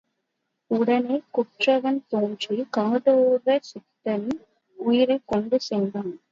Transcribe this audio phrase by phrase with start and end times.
[0.71, 4.27] உடனே கூற்றுவன் தோன்றிக் கடோரசித்தன்
[4.77, 6.21] உயிரைக்கொண்டு சென்றனன்.